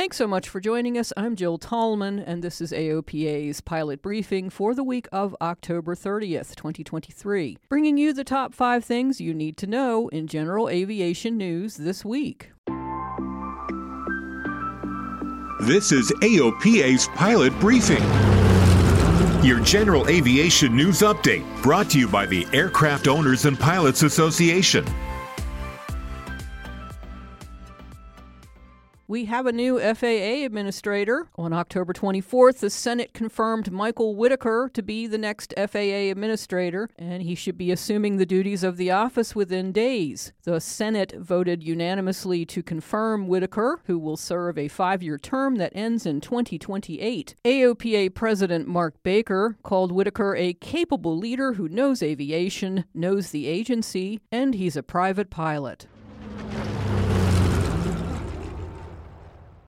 Thanks 0.00 0.16
so 0.16 0.26
much 0.26 0.48
for 0.48 0.60
joining 0.60 0.96
us. 0.96 1.12
I'm 1.14 1.36
Jill 1.36 1.58
Tallman, 1.58 2.20
and 2.20 2.42
this 2.42 2.62
is 2.62 2.72
AOPA's 2.72 3.60
pilot 3.60 4.00
briefing 4.00 4.48
for 4.48 4.74
the 4.74 4.82
week 4.82 5.06
of 5.12 5.36
October 5.42 5.94
30th, 5.94 6.54
2023, 6.54 7.58
bringing 7.68 7.98
you 7.98 8.14
the 8.14 8.24
top 8.24 8.54
five 8.54 8.82
things 8.82 9.20
you 9.20 9.34
need 9.34 9.58
to 9.58 9.66
know 9.66 10.08
in 10.08 10.26
general 10.26 10.70
aviation 10.70 11.36
news 11.36 11.76
this 11.76 12.02
week. 12.02 12.50
This 15.64 15.92
is 15.92 16.10
AOPA's 16.22 17.06
pilot 17.08 17.52
briefing. 17.60 18.02
Your 19.44 19.60
general 19.60 20.08
aviation 20.08 20.74
news 20.74 21.00
update 21.00 21.44
brought 21.62 21.90
to 21.90 21.98
you 21.98 22.08
by 22.08 22.24
the 22.24 22.46
Aircraft 22.54 23.06
Owners 23.06 23.44
and 23.44 23.60
Pilots 23.60 24.02
Association. 24.02 24.86
We 29.10 29.24
have 29.24 29.46
a 29.46 29.52
new 29.52 29.80
FAA 29.80 30.44
administrator. 30.44 31.26
On 31.34 31.52
October 31.52 31.92
24th, 31.92 32.60
the 32.60 32.70
Senate 32.70 33.12
confirmed 33.12 33.72
Michael 33.72 34.14
Whitaker 34.14 34.70
to 34.72 34.82
be 34.84 35.08
the 35.08 35.18
next 35.18 35.52
FAA 35.56 36.12
administrator, 36.12 36.88
and 36.96 37.20
he 37.24 37.34
should 37.34 37.58
be 37.58 37.72
assuming 37.72 38.18
the 38.18 38.24
duties 38.24 38.62
of 38.62 38.76
the 38.76 38.92
office 38.92 39.34
within 39.34 39.72
days. 39.72 40.32
The 40.44 40.60
Senate 40.60 41.12
voted 41.18 41.60
unanimously 41.60 42.46
to 42.46 42.62
confirm 42.62 43.26
Whitaker, 43.26 43.80
who 43.86 43.98
will 43.98 44.16
serve 44.16 44.56
a 44.56 44.68
five 44.68 45.02
year 45.02 45.18
term 45.18 45.56
that 45.56 45.72
ends 45.74 46.06
in 46.06 46.20
2028. 46.20 47.34
AOPA 47.44 48.14
President 48.14 48.68
Mark 48.68 48.94
Baker 49.02 49.56
called 49.64 49.90
Whitaker 49.90 50.36
a 50.36 50.52
capable 50.52 51.18
leader 51.18 51.54
who 51.54 51.68
knows 51.68 52.00
aviation, 52.00 52.84
knows 52.94 53.32
the 53.32 53.48
agency, 53.48 54.20
and 54.30 54.54
he's 54.54 54.76
a 54.76 54.84
private 54.84 55.30
pilot. 55.30 55.88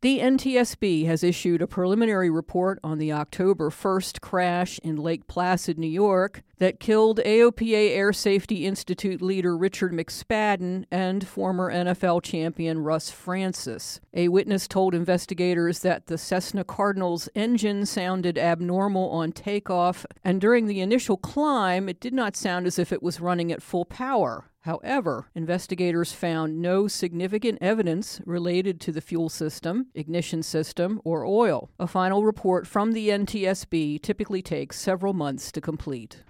The 0.03 0.19
NTSB 0.19 1.07
has 1.07 1.23
issued 1.23 1.63
a 1.63 1.69
preliminary 1.69 2.29
report 2.29 2.81
on 2.83 2.99
the 2.99 3.13
October 3.13 3.71
1st 3.71 4.21
crash 4.21 4.81
in 4.81 4.97
Lake 4.97 5.29
Placid, 5.29 5.79
New 5.79 5.87
York, 5.87 6.43
that 6.59 6.81
killed 6.81 7.21
AOPA 7.21 7.91
Air 7.91 8.13
Safety 8.13 8.67
Institute 8.67 9.23
leader 9.23 9.57
Richard 9.57 9.93
McSpadden 9.93 10.87
and 10.91 11.25
former 11.25 11.73
NFL 11.73 12.21
champion 12.25 12.81
Russ 12.81 13.13
Francis. 13.13 14.01
A 14.13 14.27
witness 14.27 14.67
told 14.67 14.93
investigators 14.93 15.79
that 15.83 16.09
the 16.09 16.19
Cessna 16.19 16.65
Cardinal's 16.65 17.29
engine 17.37 17.87
sounded 17.87 18.37
abnormal 18.37 19.09
on 19.11 19.31
takeoff, 19.31 20.05
and 20.25 20.41
during 20.41 20.67
the 20.67 20.81
initial 20.81 21.17
climb, 21.17 21.89
it 21.89 22.01
did 22.01 22.13
not 22.13 22.35
sound 22.35 22.67
as 22.67 22.77
if 22.77 22.93
it 22.93 23.05
was 23.05 23.21
running 23.21 23.53
at 23.53 23.63
full 23.63 23.85
power. 23.85 24.47
However, 24.63 25.27
investigators 25.35 26.13
found 26.13 26.63
no 26.63 26.87
significant 26.87 27.59
evidence 27.61 28.21
related 28.25 28.81
to 28.83 28.93
the 28.93 29.01
fuel 29.01 29.29
system, 29.29 29.89
ignition 29.93 30.45
system, 30.45 31.01
or 31.05 31.25
oil. 31.25 31.71
A 31.81 31.89
final 31.89 32.25
report 32.25 32.69
from 32.69 32.93
the 32.93 33.09
NTSB 33.09 34.01
typically 34.01 34.41
takes 34.41 34.79
several 34.79 35.15
months 35.15 35.51
to 35.51 35.61
complete. 35.61 36.23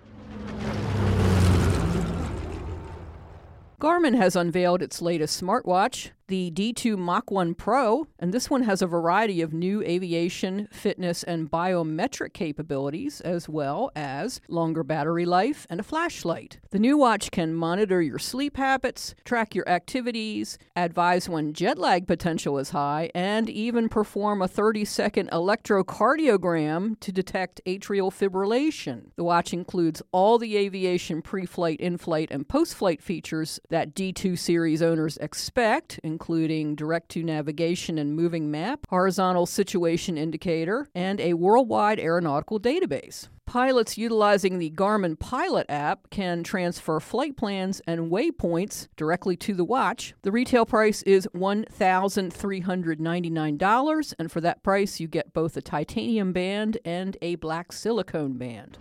Garmin 3.79 4.17
has 4.17 4.35
unveiled 4.35 4.81
its 4.81 5.03
latest 5.03 5.43
smartwatch, 5.43 6.13
the 6.33 6.51
D2 6.51 6.97
Mach 6.97 7.31
1 7.31 7.53
Pro, 7.57 8.07
and 8.19 8.33
this 8.33 8.49
one 8.49 8.63
has 8.63 8.81
a 8.81 8.87
variety 8.87 9.43
of 9.43 9.53
new 9.53 9.83
aviation, 9.83 10.67
fitness, 10.73 11.23
and 11.23 11.51
biometric 11.51 12.33
capabilities, 12.33 13.21
as 13.21 13.51
well 13.51 13.91
as 13.95 14.41
longer 14.49 14.83
battery 14.83 15.27
life 15.27 15.67
and 15.69 15.79
a 15.79 15.83
flashlight. 15.83 16.59
The 16.71 16.79
new 16.79 16.97
watch 16.97 17.31
can 17.33 17.53
monitor 17.53 18.01
your 18.01 18.19
sleep 18.19 18.57
habits, 18.57 19.15
track 19.27 19.55
your 19.55 19.69
activities, 19.69 20.57
advise 20.75 21.29
when 21.29 21.53
jet 21.53 21.77
lag 21.77 22.07
potential 22.07 22.59
is 22.59 22.71
high, 22.71 23.11
and 23.15 23.51
even 23.51 23.91
perform 23.91 24.41
a 24.41 24.49
30 24.49 24.87
second 24.87 25.29
electrocardiogram 25.33 26.99
to 27.01 27.13
detect 27.13 27.61
atrial 27.67 28.11
fibrillation. 28.11 29.11
The 29.17 29.25
watch 29.25 29.53
includes 29.53 30.01
all 30.13 30.39
the 30.39 30.57
aviation 30.57 31.21
pre 31.21 31.45
flight, 31.45 31.79
in 31.79 31.98
flight, 31.98 32.31
and 32.31 32.48
post 32.48 32.75
flight 32.75 33.03
features 33.03 33.61
that 33.69 33.95
D2 33.95 34.39
series 34.39 34.81
owners 34.81 35.19
expect, 35.19 36.01
including 36.03 36.22
including 36.23 36.77
direct 36.77 37.09
to 37.09 37.25
navigation 37.25 37.99
and 37.99 38.15
moving 38.15 38.49
map, 38.49 38.87
horizontal 38.91 39.45
situation 39.45 40.17
indicator, 40.17 40.87
and 40.95 41.21
a 41.21 41.35
worldwide 41.35 41.99
aeronautical 41.99 42.61
database. 42.61 43.27
Pilots 43.45 43.99
utilizing 43.99 44.61
the 44.61 44.71
Garmin 44.71 45.19
Pilot 45.19 45.67
app 45.69 46.11
can 46.11 46.45
transfer 46.45 47.01
flight 47.01 47.37
plans 47.37 47.83
and 47.89 48.09
waypoints 48.09 48.87
directly 48.97 49.37
to 49.39 49.53
the 49.53 49.65
watch. 49.65 50.15
The 50.23 50.31
retail 50.31 50.65
price 50.65 51.03
is 51.03 51.27
$1,399, 51.35 54.15
and 54.17 54.31
for 54.31 54.41
that 54.41 54.63
price, 54.63 55.01
you 55.01 55.09
get 55.09 55.33
both 55.33 55.57
a 55.57 55.61
titanium 55.61 56.33
band 56.33 56.79
and 56.85 57.17
a 57.21 57.35
black 57.35 57.73
silicone 57.73 58.35
band. 58.35 58.79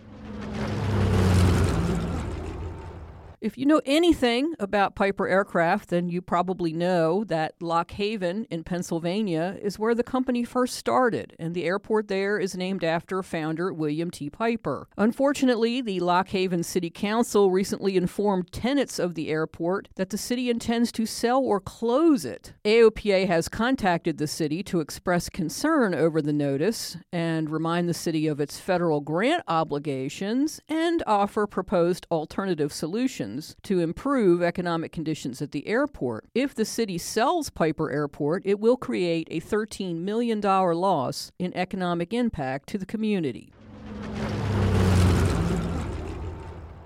If 3.42 3.58
you 3.58 3.66
know 3.66 3.82
anything 3.84 4.54
about 4.60 4.94
Piper 4.94 5.26
Aircraft, 5.26 5.88
then 5.88 6.08
you 6.08 6.22
probably 6.22 6.72
know 6.72 7.24
that 7.24 7.56
Lock 7.60 7.90
Haven 7.90 8.44
in 8.50 8.62
Pennsylvania 8.62 9.58
is 9.60 9.80
where 9.80 9.96
the 9.96 10.04
company 10.04 10.44
first 10.44 10.76
started, 10.76 11.34
and 11.40 11.52
the 11.52 11.64
airport 11.64 12.06
there 12.06 12.38
is 12.38 12.56
named 12.56 12.84
after 12.84 13.20
founder 13.20 13.72
William 13.72 14.12
T. 14.12 14.30
Piper. 14.30 14.86
Unfortunately, 14.96 15.80
the 15.80 15.98
Lock 15.98 16.28
Haven 16.28 16.62
City 16.62 16.88
Council 16.88 17.50
recently 17.50 17.96
informed 17.96 18.52
tenants 18.52 19.00
of 19.00 19.16
the 19.16 19.28
airport 19.28 19.88
that 19.96 20.10
the 20.10 20.18
city 20.18 20.48
intends 20.48 20.92
to 20.92 21.04
sell 21.04 21.42
or 21.42 21.58
close 21.58 22.24
it. 22.24 22.52
AOPA 22.64 23.26
has 23.26 23.48
contacted 23.48 24.18
the 24.18 24.28
city 24.28 24.62
to 24.62 24.78
express 24.78 25.28
concern 25.28 25.96
over 25.96 26.22
the 26.22 26.32
notice 26.32 26.96
and 27.12 27.50
remind 27.50 27.88
the 27.88 27.92
city 27.92 28.28
of 28.28 28.38
its 28.38 28.60
federal 28.60 29.00
grant 29.00 29.42
obligations 29.48 30.60
and 30.68 31.02
offer 31.08 31.48
proposed 31.48 32.06
alternative 32.08 32.72
solutions 32.72 33.31
to 33.62 33.80
improve 33.80 34.42
economic 34.42 34.92
conditions 34.92 35.40
at 35.40 35.52
the 35.52 35.66
airport. 35.66 36.26
If 36.34 36.54
the 36.54 36.64
city 36.64 36.98
sells 36.98 37.50
Piper 37.50 37.90
Airport, 37.90 38.42
it 38.44 38.60
will 38.60 38.76
create 38.76 39.28
a 39.30 39.40
$13 39.40 39.96
million 39.96 40.40
loss 40.40 41.32
in 41.38 41.56
economic 41.56 42.12
impact 42.12 42.68
to 42.70 42.78
the 42.78 42.86
community. 42.86 43.52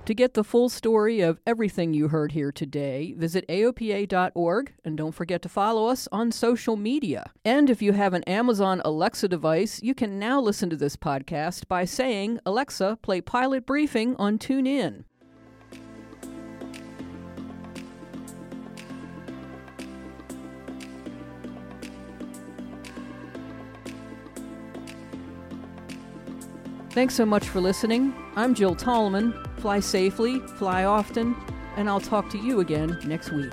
To 0.06 0.14
get 0.14 0.34
the 0.34 0.44
full 0.44 0.68
story 0.68 1.20
of 1.20 1.40
everything 1.44 1.92
you 1.92 2.06
heard 2.06 2.30
here 2.30 2.52
today, 2.52 3.12
visit 3.18 3.44
AOPA.org 3.48 4.72
and 4.84 4.96
don't 4.96 5.10
forget 5.10 5.42
to 5.42 5.48
follow 5.48 5.88
us 5.88 6.06
on 6.12 6.30
social 6.30 6.76
media. 6.76 7.32
And 7.44 7.68
if 7.68 7.82
you 7.82 7.92
have 7.92 8.14
an 8.14 8.22
Amazon 8.22 8.80
Alexa 8.84 9.26
device, 9.26 9.82
you 9.82 9.96
can 9.96 10.16
now 10.20 10.40
listen 10.40 10.70
to 10.70 10.76
this 10.76 10.94
podcast 10.96 11.66
by 11.66 11.86
saying, 11.86 12.38
Alexa, 12.46 13.00
play 13.02 13.20
Pilot 13.20 13.66
Briefing 13.66 14.14
on 14.16 14.38
TuneIn. 14.38 15.02
Thanks 26.96 27.14
so 27.14 27.26
much 27.26 27.50
for 27.50 27.60
listening. 27.60 28.14
I'm 28.36 28.54
Jill 28.54 28.74
Tallman. 28.74 29.34
Fly 29.58 29.80
safely, 29.80 30.40
fly 30.56 30.84
often, 30.84 31.36
and 31.76 31.90
I'll 31.90 32.00
talk 32.00 32.30
to 32.30 32.38
you 32.38 32.60
again 32.60 32.98
next 33.04 33.32
week. 33.32 33.52